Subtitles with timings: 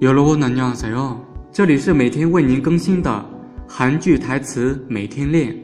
[0.00, 1.16] 여러분안녕하세요，
[1.52, 3.24] 这里是每天为您更新的
[3.68, 5.56] 韩剧台词每天练。